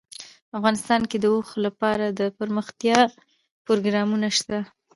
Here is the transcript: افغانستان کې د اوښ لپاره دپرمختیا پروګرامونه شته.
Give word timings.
افغانستان 0.57 1.01
کې 1.09 1.17
د 1.19 1.25
اوښ 1.33 1.49
لپاره 1.65 2.05
دپرمختیا 2.19 2.99
پروګرامونه 3.65 4.27
شته. 4.37 4.59